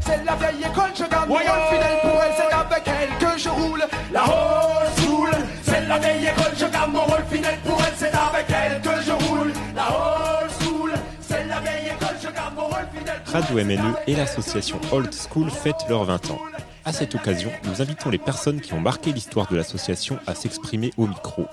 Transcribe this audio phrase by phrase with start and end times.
[0.00, 3.38] C'est la vieille école, je garde mon rôle fidèle pour elle, c'est avec elle que
[3.38, 3.84] je roule.
[4.12, 5.30] La old school,
[5.62, 9.02] c'est la vieille école, je garde mon rôle fidèle pour elle, c'est avec elle que
[9.02, 9.52] je roule.
[9.74, 13.22] La old school, c'est la vieille école, je garde mon rôle fidèle.
[13.24, 14.80] pour Radio MNE et l'association.
[14.92, 16.40] Old School fêtent leurs 20 ans.
[16.84, 20.92] À cette occasion, nous invitons les personnes qui ont marqué l'histoire de l'association à s'exprimer
[20.98, 21.46] au micro.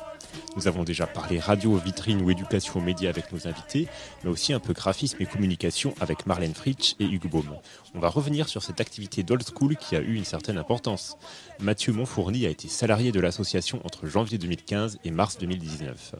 [0.59, 3.87] Nous avons déjà parlé radio, vitrine ou éducation aux médias avec nos invités,
[4.25, 7.55] mais aussi un peu graphisme et communication avec Marlène Fritsch et Hugues Baum.
[7.95, 11.15] On va revenir sur cette activité d'Old School qui a eu une certaine importance.
[11.61, 16.15] Mathieu Monfourny a été salarié de l'association entre janvier 2015 et mars 2019.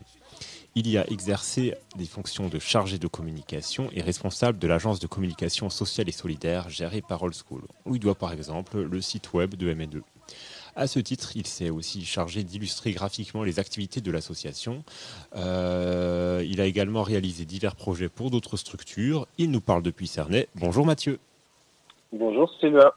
[0.76, 5.08] Il y a exercé des fonctions de chargé de communication et responsable de l'agence de
[5.08, 9.34] communication sociale et solidaire gérée par Old School, où il doit par exemple le site
[9.34, 10.02] web de MNE.
[10.80, 14.86] À ce titre, il s'est aussi chargé d'illustrer graphiquement les activités de l'association.
[15.36, 19.28] Euh, il a également réalisé divers projets pour d'autres structures.
[19.38, 20.48] Il nous parle depuis Cernay.
[20.56, 21.20] Bonjour Mathieu.
[22.14, 22.94] Bonjour Sylvain.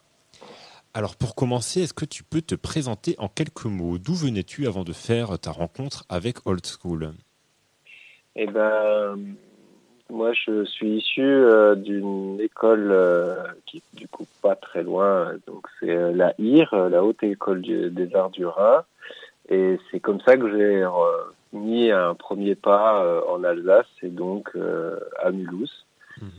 [0.93, 3.97] Alors pour commencer, est-ce que tu peux te présenter en quelques mots?
[3.97, 7.11] D'où venais-tu avant de faire ta rencontre avec Old School?
[8.37, 9.35] Eh ben,
[10.13, 15.33] moi je suis issu euh, d'une école euh, qui est du coup pas très loin,
[15.47, 18.83] donc c'est euh, la IR, euh, la Haute École du- des Arts du Rhin,
[19.49, 20.89] et c'est comme ça que j'ai euh,
[21.51, 25.85] mis un premier pas euh, en Alsace, et donc euh, à Mulhouse.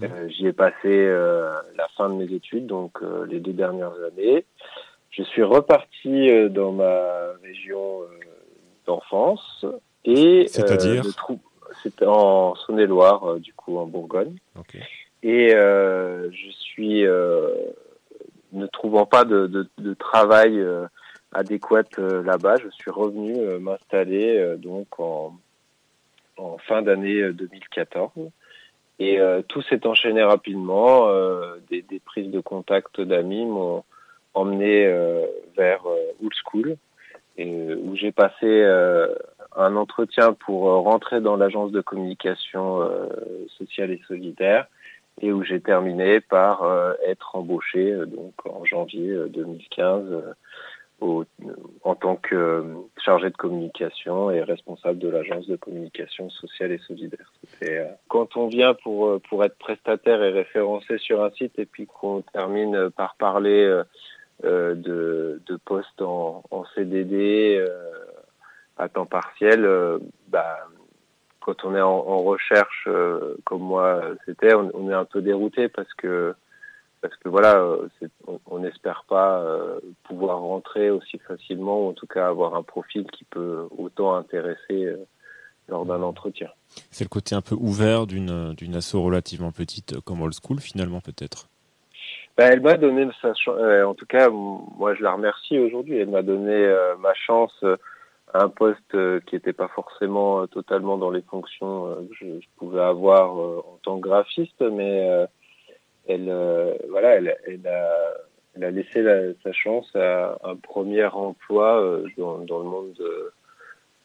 [0.05, 3.93] Euh, J'y ai passé euh, la fin de mes études, donc euh, les deux dernières
[4.07, 4.45] années.
[5.11, 8.07] Je suis reparti euh, dans ma région euh,
[8.87, 9.65] d'enfance
[10.05, 11.35] et C'est-à-dire euh,
[11.83, 14.37] c'était en Saône-et-Loire, euh, du coup en Bourgogne.
[15.23, 17.55] Et euh, je suis euh,
[18.53, 20.63] ne trouvant pas de, de, de travail
[21.35, 25.37] adéquat euh, là-bas, je suis revenu euh, m'installer euh, donc en,
[26.37, 28.11] en fin d'année euh, 2014.
[29.01, 31.09] Et tout s'est enchaîné rapidement.
[31.69, 33.83] des, des prises de contact d'amis m'ont
[34.35, 34.87] emmené
[35.57, 35.85] vers
[36.23, 36.77] Old School,
[37.37, 38.47] et, où j'ai passé
[39.57, 43.09] un entretien pour euh, rentrer dans l'agence de communication euh,
[43.59, 44.67] sociale et solidaire
[45.21, 50.21] et où j'ai terminé par euh, être embauché donc en janvier euh, 2015 euh,
[51.01, 51.25] au-
[51.83, 52.65] en tant que
[53.05, 57.31] chargé de communication et responsable de l'agence de communication sociale et solidaire.
[58.09, 62.23] Quand on vient pour pour être prestataire et référencé sur un site et puis qu'on
[62.33, 63.83] termine par parler
[64.43, 67.65] de, de postes en, en CDD
[68.77, 69.99] à temps partiel, euh,
[70.29, 70.59] bah,
[71.41, 75.21] quand on est en, en recherche euh, comme moi c'était, on, on est un peu
[75.21, 76.35] dérouté parce que
[77.03, 77.87] parce que voilà, euh,
[78.47, 83.05] on- n'espère pas euh, pouvoir rentrer aussi facilement, ou en tout cas avoir un profil
[83.13, 84.97] qui peut autant intéresser euh,
[85.69, 86.49] lors d'un entretien.
[86.91, 91.03] C'est le côté un peu ouvert d'une d'une asso relativement petite comme Old School finalement
[91.03, 91.49] peut-être?
[92.39, 93.59] Ben, elle m'a donné sa chance.
[93.61, 95.99] en tout cas, moi, je la remercie aujourd'hui.
[95.99, 97.53] Elle m'a donné ma chance
[98.33, 102.47] un poste euh, qui n'était pas forcément euh, totalement dans les fonctions euh, que je,
[102.57, 105.27] pouvais avoir en tant que graphiste, mais
[106.09, 106.33] elle,
[106.89, 108.15] voilà, elle, elle a,
[108.55, 113.33] elle a laissé la- sa chance à un premier emploi dans, dans le monde de,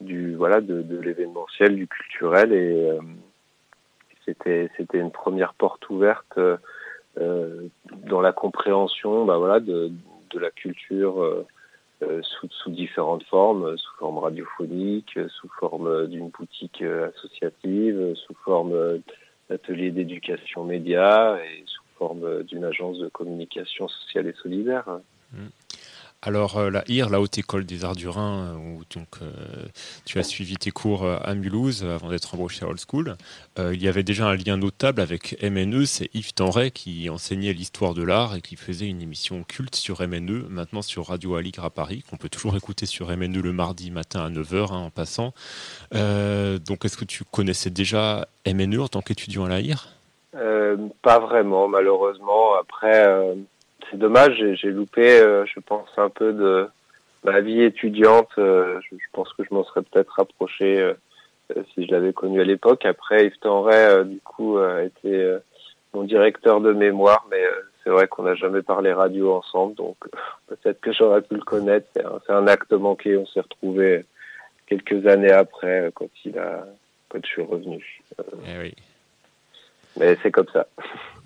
[0.00, 2.90] du voilà de, de l'événementiel, du culturel, et
[4.24, 6.38] c'était c'était une première porte ouverte.
[7.16, 9.90] dans la compréhension bah voilà de,
[10.30, 11.44] de la culture
[12.22, 17.10] sous, sous différentes formes, euh, sous forme radiophonique, euh, sous forme euh, d'une boutique euh,
[17.10, 18.98] associative, euh, sous forme euh,
[19.48, 25.00] d'atelier d'éducation média et sous forme euh, d'une agence de communication sociale et solidaire.
[26.22, 29.32] Alors euh, la IR, la Haute École des Arts du Rhin, euh, où donc euh,
[30.04, 33.16] tu as suivi tes cours à Mulhouse avant d'être embauché à Old School,
[33.58, 37.94] il y avait déjà un lien notable avec MNE, c'est Yves Tenray qui enseignait l'histoire
[37.94, 41.70] de l'art et qui faisait une émission culte sur MNE, maintenant sur Radio Aligre à
[41.70, 45.32] Paris, qu'on peut toujours écouter sur MNE le mardi matin à 9h en passant.
[45.92, 49.88] Donc est-ce que tu connaissais déjà MNE en tant qu'étudiant à la IR
[51.02, 52.54] pas vraiment, malheureusement.
[52.54, 53.34] Après,
[53.90, 56.68] c'est dommage, j'ai- loupé, euh, je pense, un peu de
[57.24, 58.30] ma vie étudiante.
[58.38, 60.94] Euh, je, je pense que je m'en serais peut-être rapproché euh,
[61.74, 62.84] si je l'avais connu à l'époque.
[62.86, 65.38] Après, Yves Tenray, euh, du coup, a été euh,
[65.92, 67.50] mon directeur de mémoire, mais euh,
[67.82, 69.96] c'est vrai qu'on n'a jamais parlé radio ensemble, donc
[70.46, 71.86] peut-être que j'aurais pu le connaître.
[71.94, 73.16] C'est un, un acte manqué.
[73.16, 74.04] On s'est retrouvés
[74.66, 76.64] quelques années après, euh, quand il a,
[77.08, 78.02] quand je suis revenu.
[78.46, 78.74] Eh oui.
[79.98, 80.66] Mais c'est comme ça.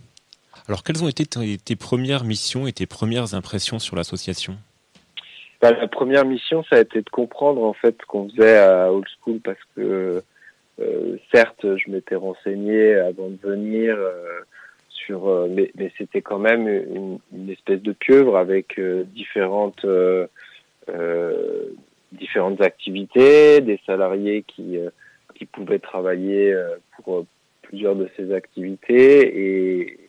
[0.66, 4.56] Alors quelles ont été tes, premières missions et tes premières impressions sur l'association?
[5.60, 8.90] Bah, la première mission, ça a été de comprendre en fait ce qu'on faisait à
[8.90, 10.22] Old School parce que
[10.80, 14.40] euh, certes, je m'étais renseigné avant de venir euh,
[14.88, 18.80] sur, mais, mais c'était quand même une, une, espèce de pieuvre avec
[19.14, 19.84] différentes
[22.12, 24.78] différentes activités, des salariés qui
[25.34, 26.56] qui pouvaient travailler
[27.02, 27.26] pour
[27.62, 30.03] plusieurs de ces activités et,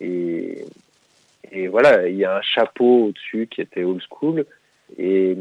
[0.00, 0.64] et,
[1.68, 4.44] voilà, il y a un chapeau au-dessus qui était old school.
[4.98, 5.36] Et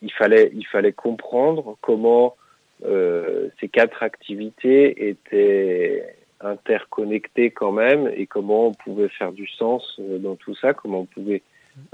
[0.00, 2.36] il fallait, il fallait comprendre comment
[2.84, 9.96] euh, ces quatre activités étaient interconnectées quand même et comment on pouvait faire du sens
[10.00, 11.42] euh, dans tout ça, comment on pouvait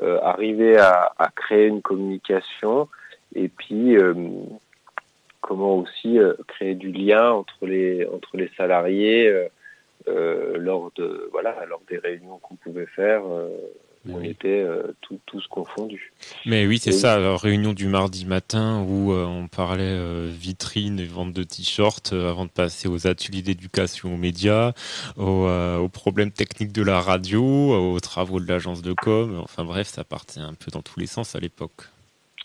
[0.03, 2.89] euh, arriver à, créer une communication
[3.35, 4.15] et puis euh,
[5.41, 9.47] comment aussi euh, créer du lien entre les entre les salariés euh,
[10.07, 13.23] lors de voilà lors des réunions qu'on pouvait faire
[14.09, 16.13] on était euh, tous confondus.
[16.47, 20.99] Mais oui, c'est ça, la réunion du mardi matin où euh, on parlait euh, vitrine
[20.99, 24.73] et vente de t-shirts avant de passer aux ateliers d'éducation aux médias,
[25.17, 29.41] aux, problèmes techniques de la radio, aux travaux de l'agence de com.
[29.43, 31.89] Enfin bref, ça partait un peu dans tous les sens à l'époque.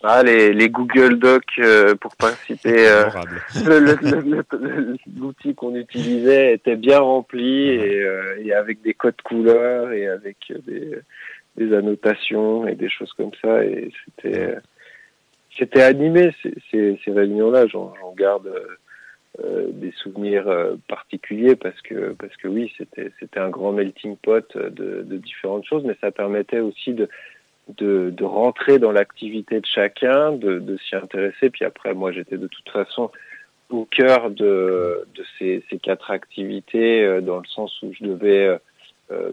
[0.04, 1.62] Ah, les, les Google Docs,
[2.02, 2.90] pour pas citer,
[5.18, 8.06] l'outil qu'on utilisait était bien rempli et,
[8.40, 11.00] et, avec des codes couleurs et avec des,
[11.56, 13.64] des annotations et des choses comme ça.
[13.64, 14.58] Et c'était
[15.58, 17.68] c'était animé ces, ces, réunions-là.
[17.68, 18.52] J'en garde
[19.44, 24.18] euh, des souvenirs euh, particuliers parce que parce que oui, c'était c'était un grand melting
[24.18, 27.10] pot de, de, différentes choses, mais ça permettait aussi de
[27.78, 31.50] de, de rentrer dans l'activité de chacun, de, de s'y intéresser.
[31.50, 33.12] Puis après, moi, j'étais de toute façon
[33.70, 38.60] au cœur de, de ces, ces quatre activités, euh, dans le sens où je devais
[39.12, 39.32] euh,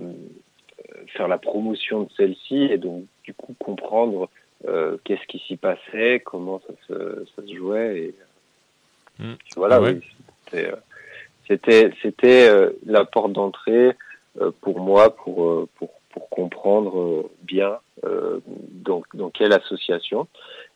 [1.09, 4.31] faire la promotion de celle-ci et donc du coup comprendre
[4.67, 7.99] euh, qu'est-ce qui s'y passait, comment ça se, ça se jouait.
[7.99, 8.15] Et,
[9.19, 9.35] mmh.
[9.57, 10.01] Voilà, ouais.
[10.53, 10.67] oui,
[11.47, 13.93] c'était c'était euh, la porte d'entrée
[14.41, 20.27] euh, pour moi pour euh, pour pour comprendre bien dans dans quelle association.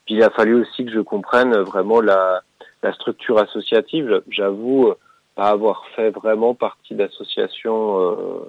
[0.04, 2.42] Puis il a fallu aussi que je comprenne vraiment la
[2.82, 4.22] la structure associative.
[4.28, 4.92] J'avoue
[5.34, 8.44] pas avoir fait vraiment partie d'associations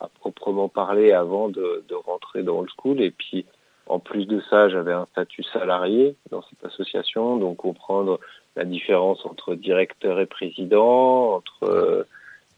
[0.00, 3.00] à proprement parler avant de, de, rentrer dans le school.
[3.00, 3.46] Et puis,
[3.86, 8.18] en plus de ça, j'avais un statut salarié dans cette association, donc comprendre
[8.56, 12.04] la différence entre directeur et président, entre euh,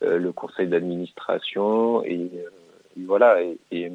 [0.03, 2.51] euh le conseil d'administration et, euh,
[3.05, 3.43] voilà.
[3.43, 3.93] Et, et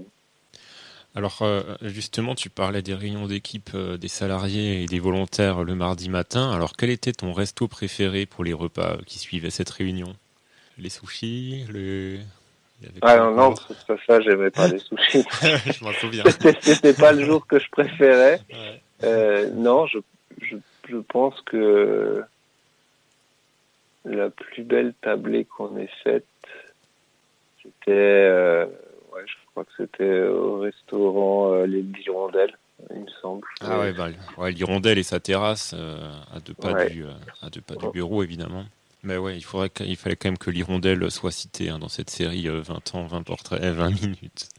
[1.13, 6.09] alors euh, justement, tu parlais des réunions d'équipe des salariés et des volontaires le mardi
[6.09, 6.51] matin.
[6.51, 10.15] Alors quel était ton resto préféré pour les repas qui suivaient cette réunion?
[10.77, 12.19] Les sushis, le
[13.01, 15.23] ah non, non, c'est ça, j'aimais pas les sushis.
[15.41, 16.23] je m'en souviens.
[16.61, 18.39] C'était pas le jour que je préférais.
[18.49, 18.81] Ouais.
[19.03, 19.99] Euh, non, je,
[20.41, 20.55] je,
[20.89, 22.23] je, pense que
[24.05, 26.25] la plus belle tablée qu'on ait faite,
[27.61, 28.65] c'était, euh,
[29.21, 32.57] ouais, je crois que c'était au restaurant euh, Les Hirondelles,
[32.89, 33.47] il me semble.
[33.61, 36.89] Ah ouais, bah, ouais l'Hirondelle et sa terrasse euh, à deux pas, ouais.
[36.89, 38.65] du, euh, à deux pas du bureau, évidemment.
[39.03, 42.11] Mais ouais, il, faudrait il fallait quand même que l'hirondelle soit citée hein, dans cette
[42.11, 44.49] série 20 euh, ans, 20 portraits, 20 minutes.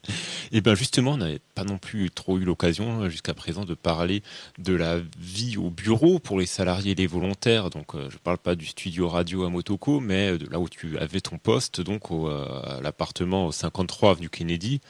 [0.50, 3.74] Et bien justement, on n'avait pas non plus trop eu l'occasion euh, jusqu'à présent de
[3.74, 4.22] parler
[4.58, 7.70] de la vie au bureau pour les salariés et les volontaires.
[7.70, 10.98] Donc euh, je parle pas du studio radio à Motoko, mais de là où tu
[10.98, 14.80] avais ton poste, donc au, à l'appartement au 53 avenue Kennedy,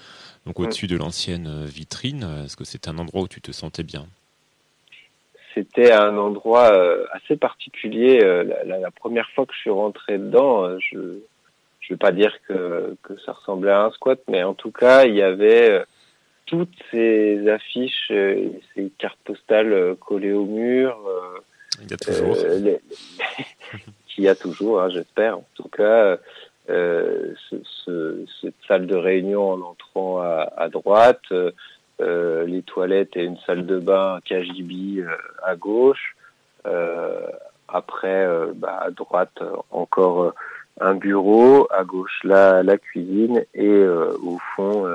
[0.47, 2.27] donc au-dessus de l'ancienne vitrine.
[2.45, 4.07] Est-ce que c'est un endroit où tu te sentais bien?
[5.55, 8.21] C'était un endroit euh, assez particulier.
[8.23, 10.99] Euh, la, la, première fois que je suis rentré dedans, euh, je
[11.81, 15.05] je vais pas dire que, que ça ressemblait à un squat, mais en tout cas,
[15.05, 15.83] il y avait
[16.47, 20.97] toutes ces affiches, ces cartes postales collées au mur.
[21.83, 22.37] il y a toujours.
[22.61, 22.81] Les,
[24.07, 25.39] qu'il y a toujours, hein, j'espère.
[25.39, 26.19] En tout cas,
[26.69, 27.33] ce,
[27.85, 31.51] ce, cette salle de réunion en entrant à, à droite, euh,
[32.47, 36.17] les toilettes et une salle de bain KGB euh, à gauche.
[36.67, 37.27] Euh,
[37.69, 40.35] après, bah, à droite, encore
[40.81, 44.87] un bureau, à gauche la, la cuisine et au fond,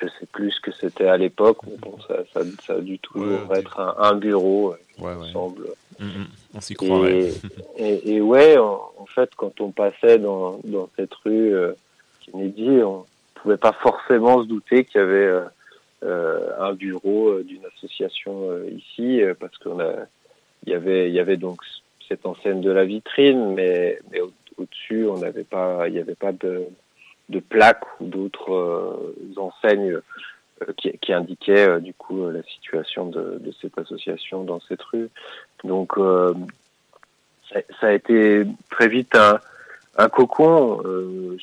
[0.00, 2.98] je sais plus ce que c'était à l'époque, mais bon, ça, ça, ça, a dû
[2.98, 5.66] toujours ouais, être un, un, bureau, ouais, il semble.
[5.98, 6.26] Mmh, mmh.
[6.54, 7.28] On s'y croirait.
[7.28, 7.32] Et,
[7.76, 11.72] et, et, ouais, en, en, fait, quand on passait dans, dans cette rue euh,
[12.20, 15.48] Kennedy, on pouvait pas forcément se douter qu'il y avait euh, euh,
[16.02, 19.92] un bureau euh, d'une association euh, ici parce qu'on a
[20.64, 21.60] il y avait il y avait donc
[22.08, 24.20] cette enseigne de la vitrine mais mais
[24.56, 26.64] au-dessus on n'avait pas il n'y avait pas de
[27.28, 29.98] de plaques ou d'autres enseignes
[30.76, 35.08] qui, qui indiquaient du coup la situation de, de, cette association dans cette rue
[35.64, 35.94] donc
[37.52, 39.38] ça, ça, a été très vite un,
[39.96, 40.82] un cocon.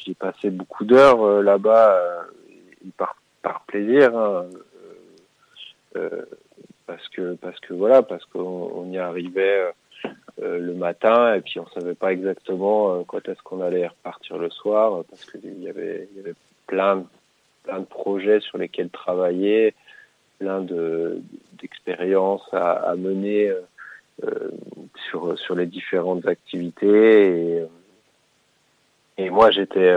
[0.05, 2.27] J'ai passé beaucoup d'heures là-bas
[3.47, 4.17] par plaisir.
[4.17, 4.45] Hein,
[6.87, 9.71] parce que parce que voilà parce qu'on y arrivait
[10.41, 14.37] euh, le matin et puis on savait pas exactement euh, quand est-ce qu'on allait repartir
[14.37, 16.35] le soir parce qu'il y avait y avait
[16.65, 17.05] plein
[17.63, 19.75] plein de projets sur lesquels travailler
[20.39, 21.19] plein de
[21.59, 23.49] d'expériences à, mener
[24.23, 24.51] euh,
[25.09, 27.65] sur sur les différentes activités et,
[29.17, 29.93] et moi j'étais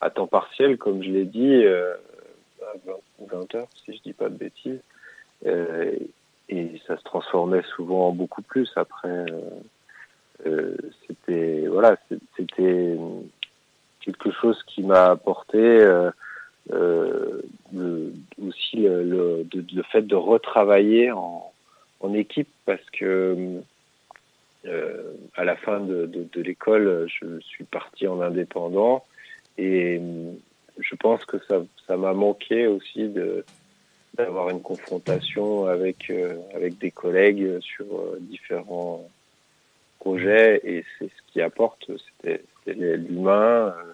[0.00, 1.64] à temps partiel comme je l'ai dit
[3.18, 4.80] 20 heures si je dis pas de bêtises
[6.50, 8.70] et ça se transformait souvent en beaucoup plus.
[8.76, 9.50] Après, euh,
[10.46, 11.96] euh, c'était voilà,
[12.36, 12.96] c'était
[14.00, 16.10] quelque chose qui m'a apporté euh,
[18.42, 21.52] aussi le, le, fait de retravailler en,
[22.00, 23.60] en équipe parce que
[25.36, 29.04] à la fin de, de l'école, je suis parti en indépendant
[29.56, 30.00] et
[30.80, 33.44] je pense que ça ça m'a manqué aussi de
[34.14, 39.08] d'avoir une confrontation avec euh, avec des collègues sur euh, différents
[39.98, 40.60] projets.
[40.64, 41.90] Et c'est ce qui apporte
[42.22, 43.92] c'était l'humain euh,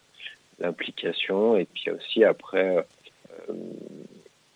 [0.60, 1.56] l'implication.
[1.56, 2.86] Et puis aussi après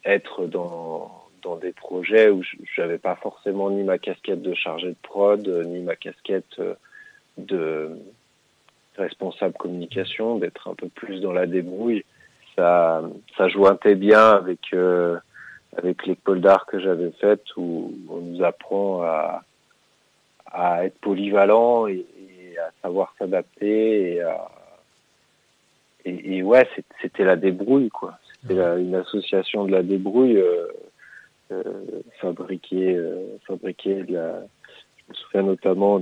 [0.05, 2.43] être dans dans des projets où
[2.77, 6.61] j'avais pas forcément ni ma casquette de chargé de prod ni ma casquette
[7.39, 7.91] de
[8.97, 12.05] responsable communication d'être un peu plus dans la débrouille
[12.61, 13.03] ça
[13.37, 14.75] ça jointait bien avec
[15.77, 19.43] avec l'école d'art que j'avais faite où on nous apprend à,
[20.53, 22.07] à être polyvalent et,
[22.59, 24.21] à savoir s'adapter
[26.05, 26.69] et, et, ouais
[27.01, 28.19] c'était la débrouille quoi.
[28.43, 30.67] C'était une association de la débrouille euh,
[31.53, 31.63] euh,
[32.21, 36.01] fabriquer euh, fabriquer je me souviens notamment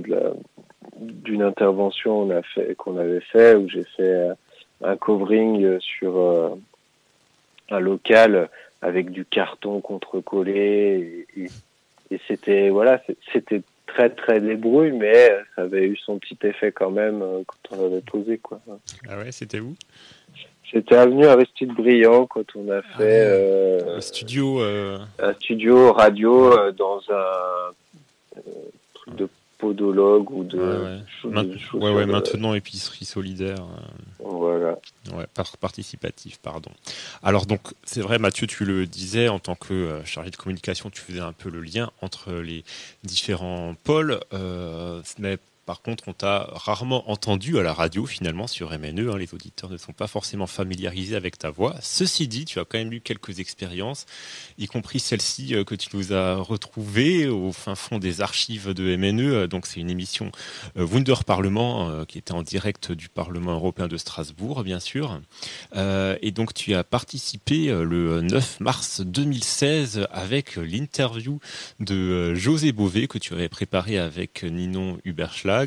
[0.97, 2.29] d'une intervention
[2.77, 4.31] qu'on avait fait où j'ai fait
[4.83, 6.49] un covering sur euh,
[7.69, 8.49] un local
[8.81, 11.49] avec du carton contre-collé et,
[12.11, 16.91] et, c'était voilà c'était très très débrouille mais ça avait eu son petit effet quand
[16.91, 18.59] même euh, quand on avait posé quoi.
[19.07, 19.75] Ah ouais c'était où?
[20.71, 24.99] C'était avenue Aristide Briand quand on a fait ah euh, un studio euh...
[25.17, 28.41] un studio radio euh, dans un euh,
[28.93, 30.57] truc de podologue ou de.
[31.25, 32.05] Ouais, ouais.
[32.05, 33.57] maintenant épicerie solidaire.
[33.59, 34.79] Euh, voilà.
[35.13, 35.27] Ouais,
[35.59, 36.71] participatif, pardon.
[37.21, 40.89] Alors donc c'est vrai, Mathieu, tu le disais en tant que euh, chargé de communication,
[40.89, 42.63] tu faisais un peu le lien entre les
[43.03, 44.19] différents pôles.
[44.33, 45.37] Euh, mais
[45.69, 49.11] par contre, on t'a rarement entendu à la radio finalement sur MNE.
[49.11, 49.17] Hein.
[49.19, 51.75] les auditeurs ne sont pas forcément familiarisés avec ta voix.
[51.83, 54.07] Ceci dit, tu as quand même eu quelques expériences,
[54.57, 58.95] y compris celle-ci euh, que tu nous as retrouvée au fin fond des archives de
[58.95, 59.45] MNE.
[59.45, 60.31] Donc c'est une émission
[60.75, 65.21] euh, Wunder Parlement euh, qui était en direct du Parlement européen de Strasbourg, bien sûr.
[65.75, 71.39] et donc tu as participé le 9 mars 2016 avec l'interview
[71.79, 75.58] de José Bové que tu avais préparé avec Ninon Huberschlag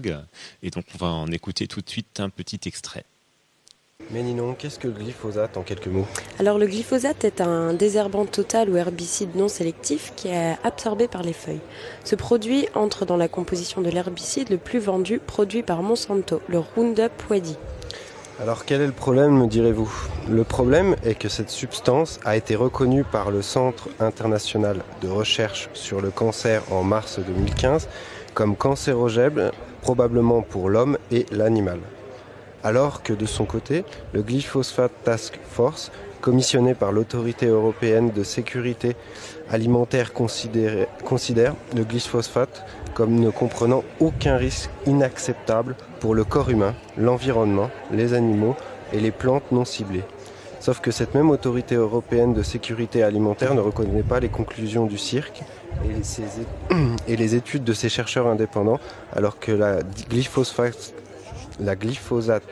[0.62, 3.04] et donc on va en écouter tout de suite un petit extrait.
[4.10, 6.06] Mais Ninon, qu'est-ce que le glyphosate en quelques mots?
[6.38, 11.22] Alors le glyphosate est un désherbant total ou herbicide non sélectif qui est absorbé par
[11.22, 11.60] les feuilles.
[12.04, 16.58] Ce produit entre dans la composition de l'herbicide le plus vendu produit par Monsanto, le
[16.58, 17.56] Roundup Ready.
[18.40, 19.92] Alors quel est le problème, me direz-vous?
[20.28, 25.68] Le problème est que cette substance a été reconnue par le Centre international de recherche
[25.74, 27.88] sur le cancer en mars 2015
[28.34, 29.52] comme cancérogène
[29.82, 31.80] probablement pour l'homme et l'animal.
[32.64, 38.96] Alors que de son côté, le Glyphosate Task Force, commissionné par l'autorité européenne de sécurité
[39.50, 47.70] alimentaire, considère le glyphosate comme ne comprenant aucun risque inacceptable pour le corps humain, l'environnement,
[47.90, 48.54] les animaux
[48.92, 50.04] et les plantes non ciblées.
[50.62, 54.96] Sauf que cette même autorité européenne de sécurité alimentaire ne reconnaît pas les conclusions du
[54.96, 55.42] cirque
[57.08, 58.78] et, les études de ces chercheurs indépendants,
[59.12, 60.94] alors que la glyphosate,
[61.58, 61.74] la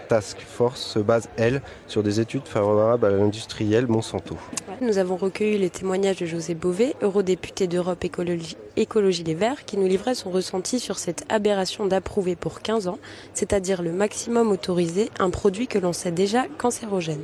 [0.08, 4.36] Task Force se base, elle, sur des études favorables à l'industriel Monsanto.
[4.80, 9.76] Nous avons recueilli les témoignages de José Bové, eurodéputé d'Europe Écologie, Écologie Les Verts, qui
[9.76, 12.98] nous livrait son ressenti sur cette aberration d'approuver pour 15 ans,
[13.34, 17.22] c'est-à-dire le maximum autorisé, un produit que l'on sait déjà cancérogène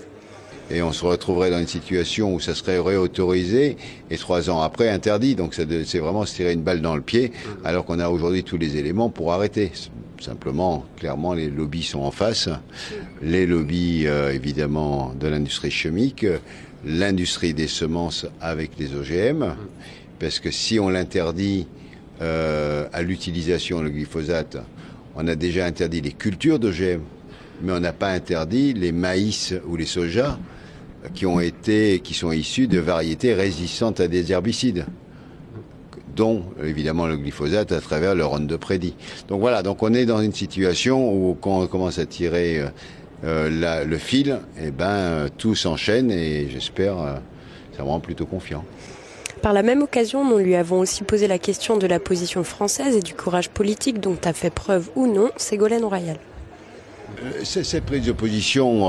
[0.70, 3.76] et on se retrouverait dans une situation où ça serait réautorisé
[4.10, 5.34] et trois ans après interdit.
[5.34, 7.32] Donc c'est vraiment se tirer une balle dans le pied
[7.64, 9.72] alors qu'on a aujourd'hui tous les éléments pour arrêter.
[10.20, 12.48] Simplement, clairement, les lobbies sont en face.
[13.22, 16.24] Les lobbies, euh, évidemment, de l'industrie chimique,
[16.84, 19.54] l'industrie des semences avec les OGM,
[20.18, 21.66] parce que si on l'interdit
[22.22, 24.56] euh, à l'utilisation, le glyphosate,
[25.16, 27.00] on a déjà interdit les cultures d'OGM
[27.62, 30.38] mais on n'a pas interdit les maïs ou les sojas
[31.14, 34.86] qui ont été, qui sont issus de variétés résistantes à des herbicides
[36.16, 38.94] dont évidemment le glyphosate à travers le de prédit.
[39.28, 42.68] Donc voilà, donc on est dans une situation où quand on commence à tirer euh,
[43.24, 46.96] euh, le fil, eh ben euh, tout s'enchaîne et j'espère,
[47.76, 48.64] ça me rend plutôt confiant.
[49.42, 52.96] Par la même occasion, nous lui avons aussi posé la question de la position française
[52.96, 56.16] et du courage politique dont a fait preuve ou non Ségolène Royal.
[57.44, 58.88] Cette prise de position,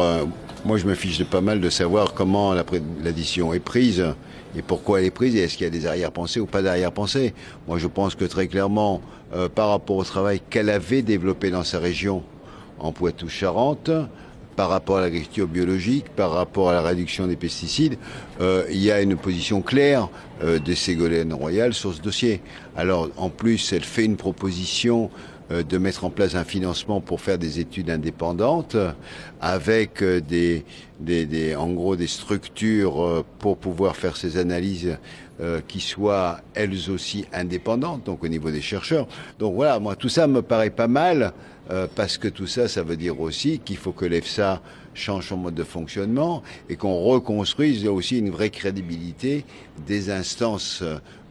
[0.68, 2.66] moi je me fiche de pas mal de savoir comment la,
[3.14, 4.06] décision est prise
[4.54, 7.34] et pourquoi elle est prise et est-ce qu'il y a des arrière-pensées ou pas d'arrière-pensées.
[7.70, 9.02] Moi je pense que très clairement,
[9.34, 12.22] euh, par rapport au travail qu'elle avait développé dans sa région
[12.80, 13.92] en Poitou-Charentes,
[14.58, 17.98] par rapport à l'agriculture biologique, par rapport à la réduction des pesticides,
[18.42, 20.10] euh, il y a une position claire
[20.44, 22.42] euh, de Ségolène Royal sur ce dossier.
[22.76, 25.12] Alors en plus, elle fait une proposition
[25.50, 28.76] de mettre en place un financement pour faire des études indépendantes
[29.40, 30.66] avec euh, des,
[31.00, 34.98] des, des en gros des structures euh, pour pouvoir faire ces analyses
[35.68, 39.08] qui soient elles aussi indépendantes, donc au niveau des chercheurs.
[39.38, 41.32] Donc voilà, moi tout ça me paraît pas mal
[41.94, 44.64] parce que tout ça, ça veut dire aussi qu'il faut que l'EFSA
[44.96, 49.46] change son mode de fonctionnement et qu'on reconstruise aussi une vraie crédibilité
[49.86, 50.84] des instances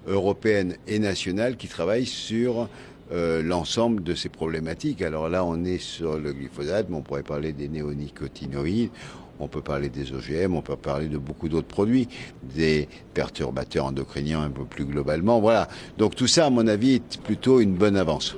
[0.07, 2.69] européennes et nationales qui travaillent sur
[3.13, 5.03] euh, l'ensemble de ces problématiques.
[5.03, 8.91] Alors là, on est sur le glyphosate, mais on pourrait parler des néonicotinoïdes,
[9.39, 12.09] on peut parler des OGM, on peut parler de beaucoup d'autres produits,
[12.43, 15.41] des perturbateurs endocriniens un peu plus globalement.
[15.41, 15.69] Voilà.
[15.99, 18.37] Donc tout ça, à mon avis, est plutôt une bonne avance.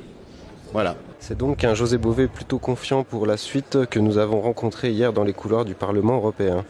[0.72, 0.96] Voilà.
[1.18, 5.12] C'est donc un José Bové plutôt confiant pour la suite que nous avons rencontré hier
[5.12, 6.64] dans les couloirs du Parlement européen.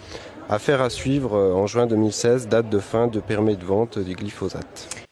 [0.48, 4.14] Affaire à suivre euh, en juin 2016, date de fin de permis de vente du
[4.14, 5.07] glyphosate.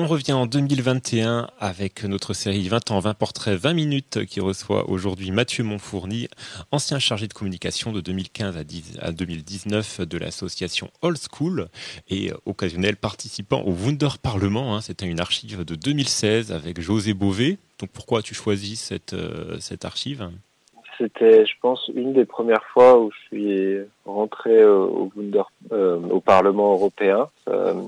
[0.00, 4.88] On revient en 2021 avec notre série 20 ans, 20 portraits, 20 minutes qui reçoit
[4.88, 6.28] aujourd'hui Mathieu Monfourny,
[6.70, 8.56] ancien chargé de communication de 2015
[9.00, 11.66] à 2019 de l'association Old School
[12.08, 14.76] et occasionnel participant au Wunder Parlement.
[14.76, 14.82] Hein.
[14.82, 17.58] C'était une archive de 2016 avec José Bové.
[17.80, 20.30] Donc pourquoi as-tu choisi cette, euh, cette archive?
[20.98, 26.20] C'était, je pense, une des premières fois où je suis rentré au, Wunder, euh, au
[26.20, 27.28] Parlement européen.
[27.48, 27.82] Euh, euh,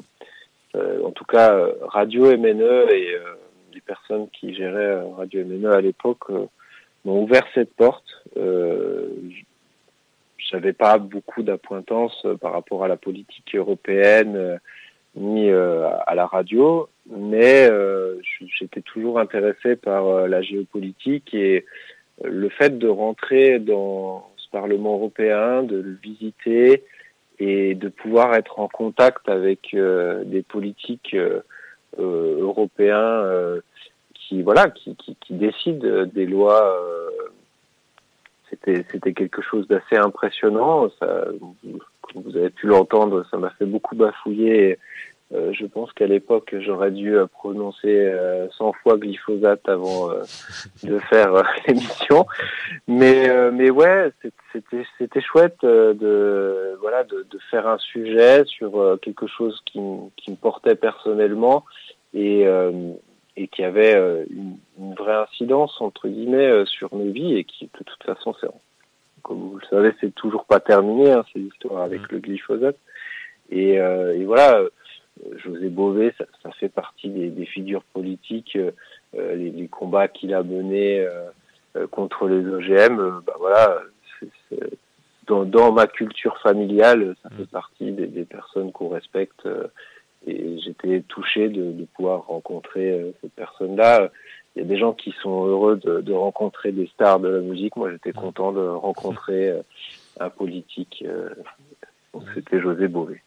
[0.74, 3.34] en tout cas, euh, Radio MNE et euh,
[3.74, 6.30] les personnes qui géraient Radio MNE à l'époque
[7.04, 8.24] m'ont ouvert cette porte.
[10.38, 14.58] J'avais pas beaucoup d'appointance par rapport à la politique européenne
[15.14, 17.70] ni à la radio, mais
[18.58, 21.64] j'étais toujours intéressé par la géopolitique et
[22.24, 26.82] le fait de rentrer dans ce Parlement européen, de le visiter,
[27.40, 31.40] et de pouvoir être en contact avec euh, des politiques euh,
[31.98, 33.24] euh, européens
[34.14, 36.78] qui voilà qui, qui, qui, décident des lois
[38.48, 41.24] c'était c'était quelque chose d'assez impressionnant ça
[42.14, 44.78] vous avez pu l'entendre ça m'a fait beaucoup bafouiller
[45.32, 48.12] euh, je pense qu'à l'époque, j'aurais dû euh, prononcer
[48.58, 50.08] 100 euh, fois glyphosate avant
[50.82, 52.26] de faire l'émission.
[52.88, 54.10] Mais, mais ouais,
[54.52, 59.78] c'était, c'était chouette de, voilà, de, de, faire un sujet sur quelque chose qui,
[60.16, 61.64] qui me portait personnellement
[62.12, 62.44] et,
[63.36, 63.94] et qui avait
[64.30, 68.48] une, une, vraie incidence, entre guillemets, sur mes vies et qui, de toute façon, c'est,
[69.22, 72.06] comme vous le savez, c'est toujours pas terminé, hein, ces histoires avec mmh.
[72.10, 72.76] le glyphosate.
[73.52, 74.62] Et, et voilà,
[75.36, 78.56] José Bové, ça, fait partie des, figures politiques,
[79.16, 81.06] euh, les, combats qu'il a menés
[81.76, 83.20] euh, contre les OGM.
[83.26, 83.82] bah voilà,
[85.26, 87.46] dans, ma culture familiale, ça fait mm.
[87.46, 89.46] partie des, personnes qu'on respecte.
[89.46, 89.66] Euh,
[90.26, 94.10] et j'étais touché de, pouvoir rencontrer cette personne-là.
[94.54, 97.76] Il y a des gens qui sont heureux de, rencontrer des stars de la musique.
[97.76, 98.20] Moi, j'étais mm.
[98.20, 99.52] content de rencontrer
[100.18, 101.04] un politique.
[102.34, 103.22] C'était José Bové.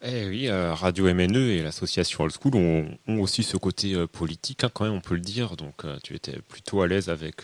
[0.00, 4.62] Eh oui, euh, Radio MNE et l'association Old School ont, aussi ce côté euh, politique,
[4.62, 5.56] hein, quand même, on peut le dire.
[5.56, 7.42] Donc, euh, tu étais plutôt à l'aise avec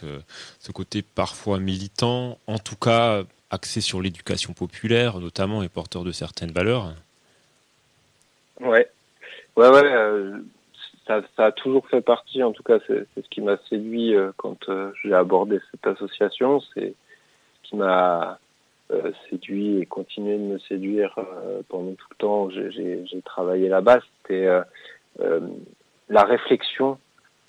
[0.61, 6.13] ce côté parfois militant, en tout cas axé sur l'éducation populaire, notamment, et porteur de
[6.13, 6.93] certaines valeurs.
[8.61, 8.89] Ouais,
[9.57, 10.33] ouais, ouais.
[11.09, 14.59] Ça, ça, a toujours fait partie, en tout cas, c'est ce qui m'a séduit quand
[15.03, 16.63] j'ai abordé cette association.
[16.73, 16.95] C'est
[17.63, 18.39] ce qui m'a
[19.31, 24.01] séduit et continué de me séduire euh, pendant tout le temps où j'ai travaillé là-bas,
[24.01, 24.47] c'était
[25.21, 25.41] euh,
[26.09, 26.99] la réflexion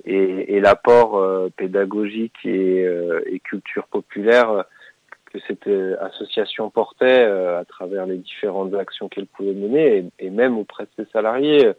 [0.06, 2.86] et, et l'apport pédagogique et,
[3.26, 4.66] et, culture populaire
[5.26, 5.68] que cette
[6.00, 11.04] association portait à travers les différentes actions qu'elle pouvait mener et, et, même auprès de
[11.04, 11.72] ses salariés.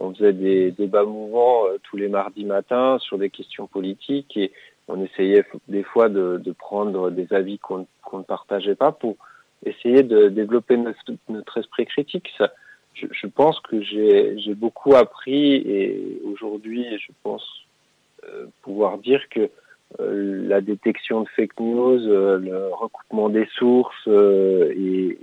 [0.00, 4.52] On faisait des débats mouvants tous les mardis matins sur des questions politiques et
[4.88, 9.16] on essayait des fois de, de prendre des avis qu'on qu'on ne partageait pas pour
[9.64, 12.30] essayer de développer notre, esprit critique.
[12.38, 12.52] Ça,
[12.94, 17.44] je, je pense que j'ai beaucoup appris et aujourd'hui, je pense
[18.24, 19.50] euh, pouvoir dire que
[20.00, 25.18] euh, la détection de fake news, euh, le recoupement des sources et,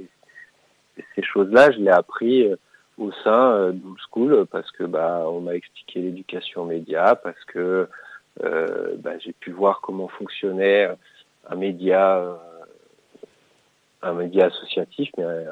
[0.98, 2.50] et, ces choses-là, je l'ai appris
[2.98, 7.90] au sein de School parce que bah on m'a expliqué l'éducation média, parce que
[8.42, 10.90] bah, j'ai pu voir comment fonctionnait
[11.50, 12.38] un média
[14.02, 15.46] un média associatif, mais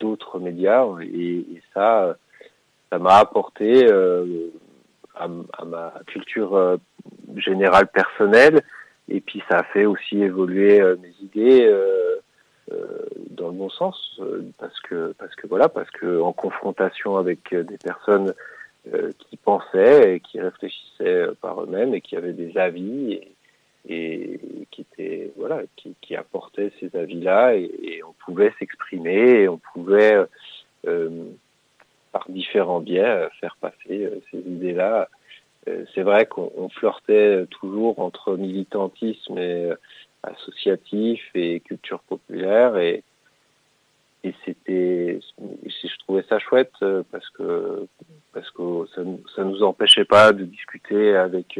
[0.00, 0.84] d'autres médias.
[1.02, 2.16] Et, et, ça,
[2.90, 4.50] ça m'a apporté euh,
[5.18, 6.76] à, ma culture euh,
[7.36, 8.62] générale personnelle.
[9.08, 12.16] Et puis ça a fait aussi évoluer euh, mes idées euh,
[13.30, 14.20] dans le bon sens,
[14.58, 18.34] parce que parce que voilà, parce que en confrontation avec des personnes
[19.18, 23.20] qui pensaient et qui réfléchissaient par eux-mêmes et qui avaient des avis
[23.88, 29.48] et, qui était voilà qui, qui apportait ces avis-là et, et, on pouvait s'exprimer et
[29.48, 30.16] on pouvait
[30.86, 31.24] euh,
[32.12, 35.08] par différents biais faire passer euh, ces idées-là.
[35.68, 39.70] Euh, c'est vrai qu'on flirtait toujours entre militantisme et
[40.22, 43.02] associatif et culture populaire et
[44.24, 46.72] et c'était je trouvais ça chouette
[47.10, 47.86] parce que
[48.32, 49.02] parce que ça,
[49.36, 51.58] ça nous empêchait pas de discuter avec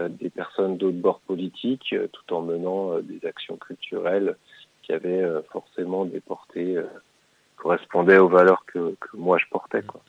[0.00, 4.36] euh, des personnes d'autres bords politiques, euh, tout en menant euh, des actions culturelles
[4.82, 6.76] qui avaient forcément des portées
[7.56, 9.82] correspondaient aux valeurs que, que moi je portais.
[9.82, 10.00] Quoi.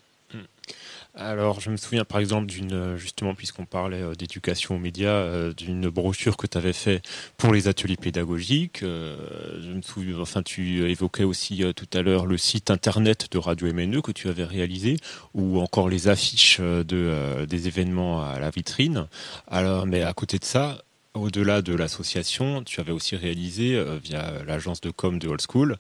[1.13, 6.37] Alors, je me souviens par exemple d'une, justement, puisqu'on parlait d'éducation aux médias, d'une brochure
[6.37, 7.01] que tu avais fait
[7.37, 8.79] pour les ateliers pédagogiques.
[8.81, 13.73] je me souviens, enfin, tu évoquais aussi tout à l'heure le site internet de Radio
[13.73, 14.95] MNE que tu avais réalisé,
[15.33, 19.07] ou encore les affiches de, des événements à la vitrine.
[19.47, 20.77] Alors, mais à côté de ça,
[21.13, 25.75] au-delà de l'association, tu avais aussi réalisé, euh, via l'agence de com de Old School,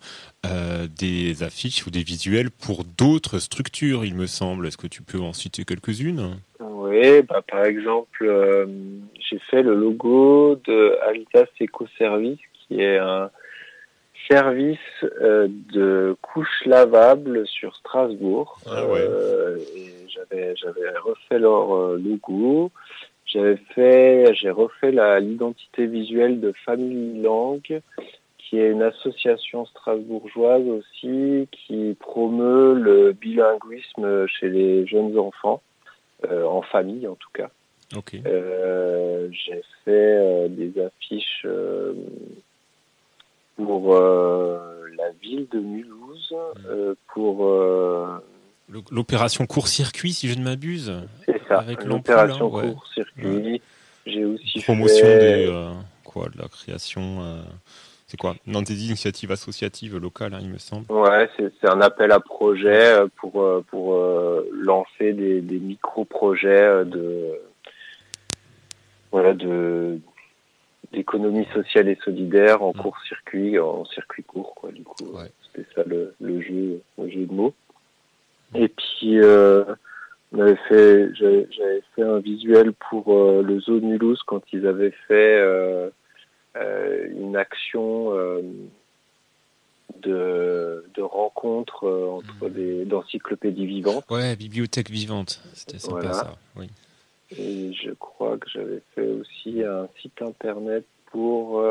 [0.45, 4.67] euh, des affiches ou des visuels pour d'autres structures, il me semble.
[4.67, 6.37] Est-ce que tu peux en citer quelques-unes?
[6.59, 8.65] Oui, bah, par exemple, euh,
[9.19, 13.29] j'ai fait le logo de Alitas Eco Service, qui est un
[14.29, 14.77] service
[15.21, 18.59] euh, de couches lavables sur Strasbourg.
[18.69, 19.07] Ah ouais.
[20.07, 20.53] j'avais
[21.03, 22.71] refait leur logo.
[23.31, 27.81] J'avais fait, j'ai refait l'identité visuelle de Family Langue,
[28.37, 35.61] qui est une association strasbourgeoise aussi qui promeut le bilinguisme chez les jeunes enfants,
[36.29, 37.49] euh, en famille en tout cas.
[37.95, 38.21] Okay.
[38.25, 41.45] Euh, j'ai fait euh, des affiches
[43.55, 46.35] pour la ville de Mulhouse,
[47.13, 47.47] pour
[48.89, 50.91] l'opération court-circuit, si je ne m'abuse.
[51.51, 53.25] Ça, avec l'opération court-circuit.
[53.25, 53.61] Ouais.
[54.05, 55.19] J'ai aussi promotion fait...
[55.19, 55.71] des, euh,
[56.03, 57.21] quoi, de la création.
[57.21, 57.41] Euh,
[58.07, 58.35] c'est quoi?
[58.45, 60.91] Non, des initiatives associatives locales, hein, il me semble.
[60.91, 67.39] Ouais, c'est un appel à projet pour pour euh, lancer des, des micro-projets de
[69.11, 69.99] voilà de
[70.91, 72.81] d'économie sociale et solidaire en mmh.
[72.81, 74.71] court-circuit, en circuit court, quoi.
[74.73, 75.31] Du coup, ouais.
[75.45, 77.53] c'était ça le, le jeu, le jeu de mots.
[78.53, 79.17] Et puis,
[80.67, 85.89] fait, j'avais fait un visuel pour euh, le Zoo Mulhouse quand ils avaient fait euh,
[86.55, 88.13] euh, une action
[90.01, 92.53] de, de rencontre entre mmh.
[92.53, 94.05] des d'encyclopédies vivantes.
[94.09, 96.13] Ouais, bibliothèque vivante, c'était sympa voilà.
[96.13, 96.37] ça.
[96.55, 96.69] Oui.
[97.37, 101.63] Et je crois que j'avais fait aussi un site internet pour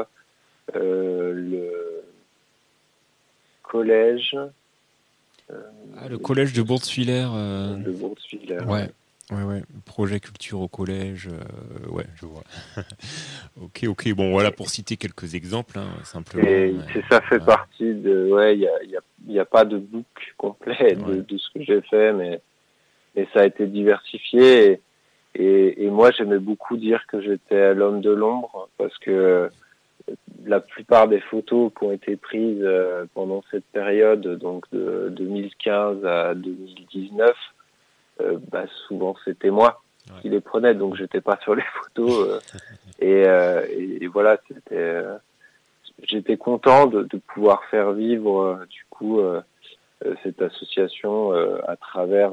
[0.74, 2.02] le
[3.62, 4.36] collège
[6.02, 7.30] ah, le collège de Bourg-Filaire.
[7.34, 7.76] Euh...
[7.76, 8.68] Bourg-Filaire.
[8.68, 8.88] Ouais.
[9.30, 9.62] Ouais, ouais.
[9.84, 11.28] Projet culture au collège.
[11.28, 11.88] Euh...
[11.90, 12.42] ouais, je vois.
[13.62, 14.12] ok, ok.
[14.14, 16.48] Bon, voilà pour citer quelques exemples, hein, simplement.
[16.48, 17.02] Et mais...
[17.08, 17.46] ça fait ouais.
[17.46, 18.30] partie de.
[18.32, 21.22] Ouais, il n'y a, y a, y a, pas de book complet de, ouais.
[21.28, 22.40] de ce que j'ai fait, mais,
[23.14, 24.72] mais ça a été diversifié.
[24.72, 24.80] Et,
[25.36, 29.48] et, et moi, j'aimais beaucoup dire que j'étais l'homme de l'ombre parce que
[30.46, 36.04] la plupart des photos qui ont été prises euh, pendant cette période, donc de 2015
[36.04, 37.36] à 2019,
[38.20, 40.20] euh, bah, souvent c'était moi ouais.
[40.22, 42.28] qui les prenais, donc j'étais pas sur les photos.
[42.28, 42.40] Euh,
[43.00, 45.02] et, et, et, voilà, c'était,
[46.02, 49.20] j'étais content de, de, pouvoir faire vivre du coup
[50.22, 51.32] cette association
[51.66, 52.32] à travers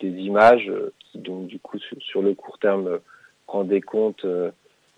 [0.00, 2.98] des images qui donc du coup sur, sur le court terme
[3.46, 4.26] rendaient compte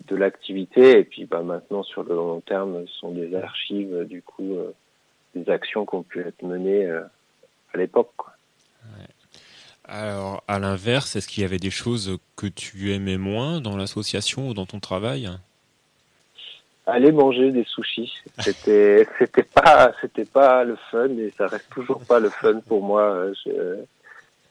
[0.09, 4.21] de l'activité et puis bah, maintenant sur le long terme ce sont des archives du
[4.21, 4.73] coup euh,
[5.35, 7.01] des actions qui ont pu être menées euh,
[7.73, 8.11] à l'époque
[8.83, 9.05] ouais.
[9.91, 14.49] Alors, à l'inverse, est-ce qu'il y avait des choses que tu aimais moins dans l'association
[14.49, 15.27] ou dans ton travail?
[16.85, 22.01] Aller manger des sushis, c'était c'était pas c'était pas le fun et ça reste toujours
[22.05, 23.31] pas le fun pour moi.
[23.45, 23.79] Je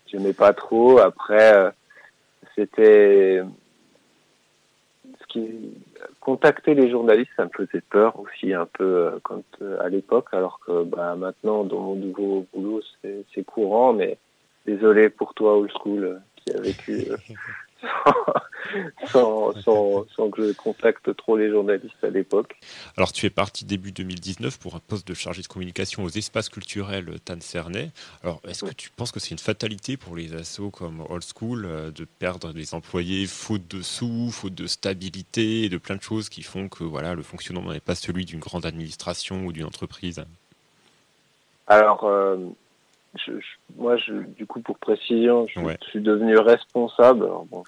[0.08, 0.98] j'aimais pas trop.
[0.98, 1.70] Après, euh,
[2.56, 3.40] c'était
[5.28, 5.74] qui
[6.20, 10.28] contacter les journalistes, ça me faisait peur aussi un peu euh, quand euh, à l'époque,
[10.32, 14.18] alors que bah, maintenant dans mon nouveau boulot c'est courant, mais
[14.66, 17.06] désolé pour toi old school qui a vécu
[19.06, 22.56] sans, sans, sans, que je contacte trop les journalistes à l'époque.
[22.96, 26.48] Alors tu es parti début 2019 pour un poste de chargé de communication aux espaces
[26.48, 27.90] culturels Tan Cernay.
[28.22, 31.66] Alors est-ce que tu penses que c'est une fatalité pour les assos comme Old School
[31.66, 36.02] euh, de perdre des employés faute de sous, faute de stabilité et de plein de
[36.02, 39.66] choses qui font que voilà le fonctionnement n'est pas celui d'une grande administration ou d'une
[39.66, 40.24] entreprise?
[41.68, 42.36] Alors euh,
[43.14, 43.32] je,
[43.76, 47.26] moi, je, du coup, pour précision, je, suis devenu responsable.
[47.50, 47.62] bon,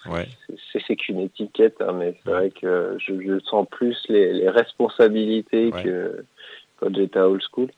[0.73, 5.71] C'est qu'une étiquette, hein, mais c'est vrai que je, je, sens plus les, les responsabilités
[5.71, 6.25] que
[6.77, 7.69] quand j'étais à Old School,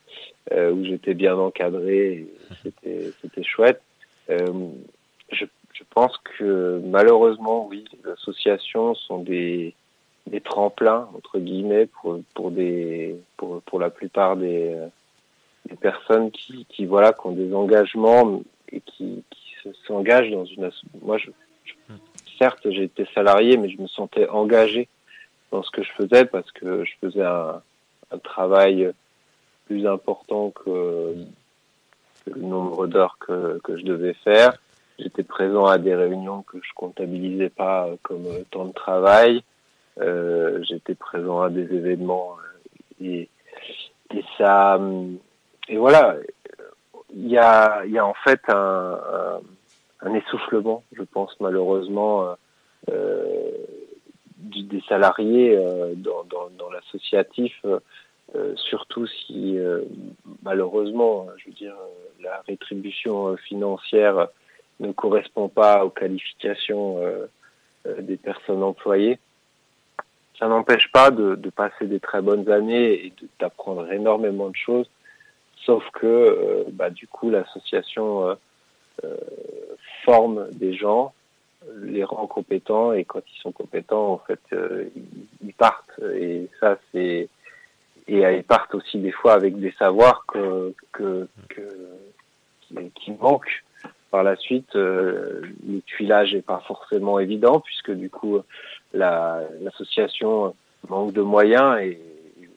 [0.53, 2.27] euh, où j'étais bien encadré.
[2.63, 3.81] C'était chouette.
[4.31, 4.69] Euh,
[5.31, 9.75] je, je pense que malheureusement, oui, les associations sont des,
[10.27, 14.77] des tremplins entre guillemets pour pour des pour pour la plupart des
[15.69, 19.55] des personnes qui, qui voilà qui ont des engagements et qui, qui
[19.87, 20.71] s'engagent dans une
[21.03, 21.31] moi je,
[22.39, 24.89] certes j'ai été salarié mais je me sentais engagé
[25.51, 27.63] dans ce que je faisais parce que je faisais un,
[28.11, 28.93] un travail
[29.67, 31.15] plus important que,
[32.25, 34.55] que le nombre d'heures que, que je devais faire.
[34.99, 39.43] J'étais présent à des réunions que je comptabilisais pas comme temps de travail.
[40.01, 42.37] Euh, j'étais présent à des événements
[43.01, 43.29] et,
[44.15, 44.81] et ça
[45.73, 46.17] et voilà,
[47.15, 49.41] il y a, y a en fait un,
[50.03, 52.35] un, essoufflement, je pense malheureusement, euh,
[52.91, 53.51] euh
[54.37, 59.57] des salariés euh, dans, dans, dans l'associatif, euh, surtout si
[60.43, 61.77] malheureusement, je veux dire,
[62.23, 64.29] la rétribution financière
[64.81, 66.99] ne correspond pas aux qualifications
[67.87, 69.19] des personnes employées.
[70.39, 74.89] Ça n'empêche pas de, de, passer des très bonnes années et d'apprendre énormément de choses
[75.65, 78.35] Sauf que, euh, bah, du coup, l'association euh,
[79.05, 79.17] euh,
[80.05, 81.13] forme des gens,
[81.83, 84.41] les rend compétents, et quand ils sont compétents, en fait,
[85.45, 86.01] ils, partent.
[86.15, 87.29] Et ça, c'est
[88.09, 90.75] et ils partent aussi des fois avec des savoirs que,
[92.97, 93.63] qui, manquent
[94.11, 94.75] par la suite.
[94.75, 98.41] le tuilage n'est pas forcément évident puisque du coup
[98.93, 100.57] l'association
[100.89, 102.01] manque de moyens et,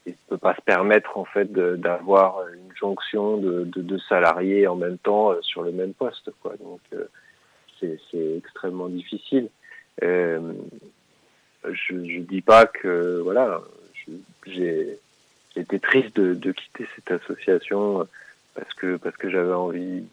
[0.07, 2.39] ne peut pas se permettre en fait d'avoir
[2.75, 6.31] jonction de, de, de, salariés en même temps euh, sur le même poste.
[6.41, 6.55] Quoi.
[6.57, 7.05] Donc euh,
[7.79, 9.49] c'est extrêmement difficile.
[10.03, 10.53] Euh,
[11.63, 13.61] je ne dis pas que voilà,
[14.45, 14.99] j'ai
[15.55, 18.07] été triste de, de, quitter cette association
[18.53, 20.03] parce que parce que j'avais envie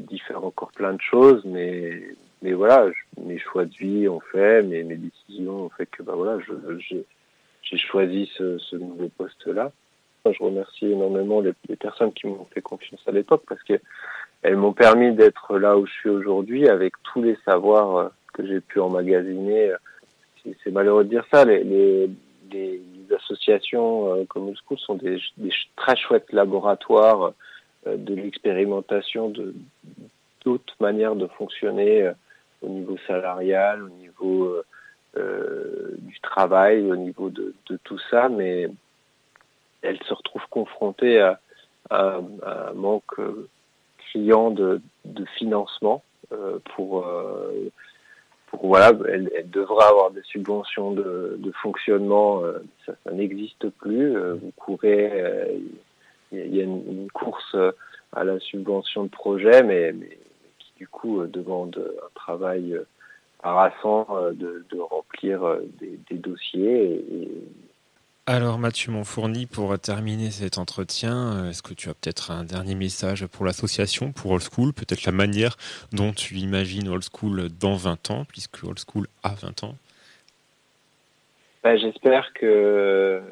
[0.00, 2.02] d'y faire encore plein de choses, mais
[2.42, 2.86] mais voilà,
[3.20, 6.38] mes choix de vie ont fait, mes, mes décisions ont fait que bah voilà,
[6.78, 9.72] j'ai choisi ce, ce nouveau poste-là.
[10.32, 13.80] Je remercie énormément les, personnes qui m'ont fait confiance à l'époque parce que
[14.42, 18.46] elles m'ont permis d'être là où je suis aujourd'hui avec tous les savoirs euh, que
[18.46, 19.72] j'ai pu emmagasiner.
[20.62, 22.08] C'est malheureux de dire ça, les,
[23.14, 25.18] associations euh, comme le School sont des,
[25.76, 27.32] très chouettes laboratoires
[27.86, 29.54] euh, de l'expérimentation de
[30.44, 32.08] d'autres manières de fonctionner
[32.62, 34.54] au niveau salarial, au niveau
[35.16, 38.68] du travail, au niveau de, de tout ça, mais
[39.86, 41.40] elle se retrouve confrontée à,
[41.90, 43.48] un manque euh,
[43.98, 47.70] criant de, de financement euh, pour, euh,
[48.48, 52.42] pour voilà, elle, devra avoir des subventions de, fonctionnement,
[52.84, 54.18] ça, n'existe plus.
[54.18, 55.60] Vous courez,
[56.32, 57.56] il y a une, course
[58.12, 59.94] à la subvention de projet, mais,
[60.58, 62.78] qui du coup demande un travail
[63.42, 67.30] harassant de, remplir des, des dossiers et,
[68.28, 72.74] alors Mathieu Monfourni, pour terminer cet entretien, euh, est-ce que tu as peut-être un dernier
[72.74, 75.56] message pour l'association, pour Old School, peut-être la manière
[75.92, 79.76] dont tu imagines Old School dans 20 ans, puisque Old School a 20 ans?
[81.62, 83.22] Ben, J'espère que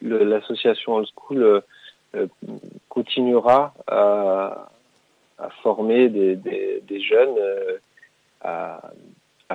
[0.00, 1.60] l'association Old School euh,
[2.14, 2.26] euh,
[2.88, 4.68] continuera à,
[5.64, 7.34] former des, jeunes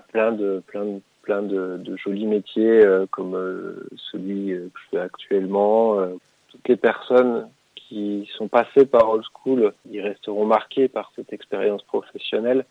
[0.01, 4.99] plein de plein de plein de, jolis métiers euh, comme euh, celui que je fais
[4.99, 5.99] actuellement.
[5.99, 6.15] Euh,
[6.47, 11.83] toutes les personnes qui sont passés par Old School, ils resteront marqués par cette expérience
[11.83, 12.65] professionnelle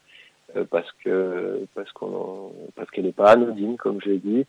[0.70, 4.46] parce que parce qu'elle n'est pas anodine, comme je l'ai dit.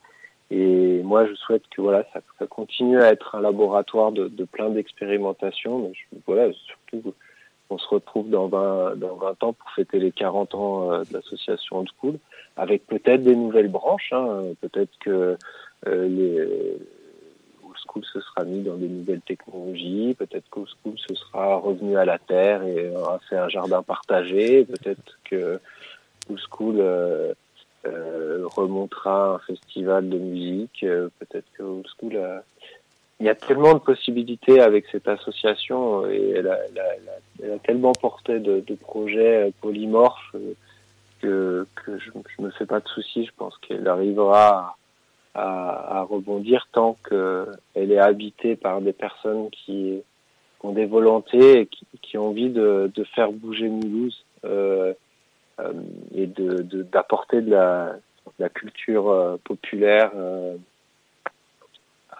[0.50, 5.92] Et moi, je souhaite que voilà, ça, continue à être un laboratoire de, plein d'expérimentations.
[6.26, 7.14] Voilà, surtout,
[7.70, 11.14] on se retrouve dans 20, dans 20 ans pour fêter les 40 ans euh, de
[11.14, 12.20] l'association Old School,
[12.56, 14.12] avec peut-être des nouvelles branches.
[14.12, 14.54] Hein.
[14.62, 15.38] Peut-être que
[15.88, 16.78] euh, les
[17.64, 20.16] Old School se sera mis dans des nouvelles technologies.
[20.18, 24.66] Peut-être qu'Old School se sera revenu à la terre et aura fait un jardin partagé.
[24.66, 25.60] Peut-être que
[26.30, 27.34] Old School euh,
[27.86, 30.84] euh, remontera un festival de musique.
[30.84, 32.18] Euh, peut-être que Old School.
[33.20, 37.52] Il y a tellement de possibilités avec cette association et elle a, elle a, elle
[37.54, 40.36] a tellement porté de, de projets polymorphes
[41.22, 43.26] que, que je, je me fais pas de soucis.
[43.26, 44.78] Je pense qu'elle arrivera
[45.34, 50.02] à, à, rebondir tant qu'elle est habitée par des personnes qui,
[50.62, 54.94] ont des volontés et qui, qui ont envie de, de, faire bouger Mulhouse euh,
[55.60, 55.74] euh,
[56.16, 60.56] et d'apporter de, de, la, de, la, culture euh, populaire euh,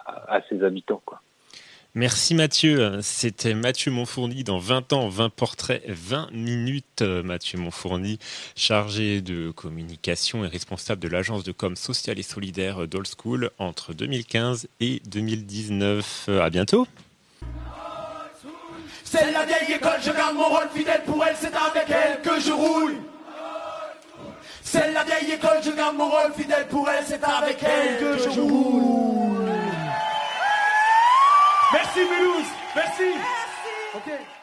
[0.08, 1.02] à, à, ses habitants.
[1.04, 1.20] Quoi.
[1.94, 3.00] Merci Mathieu.
[3.02, 7.02] C'était Mathieu Monfourni dans 20 ans, 20 portraits, 20 minutes.
[7.02, 8.18] Mathieu Monfourni,
[8.54, 13.94] chargé de communication et responsable de l'agence de com sociale et solidaire d'Old School entre
[13.94, 16.28] 2015 et 2019.
[16.40, 16.86] À bientôt.
[19.02, 22.40] C'est la vieille école, je garde mon rôle fidèle pour elle, c'est avec elle que
[22.40, 22.94] je roule.
[24.62, 28.22] C'est la vieille école, je garde mon rôle fidèle pour elle, c'est avec elle que
[28.22, 29.37] je roule.
[31.98, 33.02] Merci Mulhouse, merci.
[33.18, 33.96] merci.
[33.96, 34.37] Okay.